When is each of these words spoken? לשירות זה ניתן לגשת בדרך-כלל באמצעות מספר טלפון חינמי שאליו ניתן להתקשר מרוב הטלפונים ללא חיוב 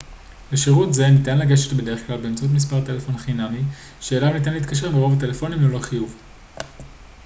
לשירות 0.51 0.93
זה 0.93 1.07
ניתן 1.07 1.37
לגשת 1.37 1.73
בדרך-כלל 1.73 2.21
באמצעות 2.21 2.51
מספר 2.51 2.85
טלפון 2.85 3.17
חינמי 3.17 3.61
שאליו 3.99 4.33
ניתן 4.33 4.53
להתקשר 4.53 4.91
מרוב 4.91 5.17
הטלפונים 5.17 5.61
ללא 5.61 5.79
חיוב 5.79 6.15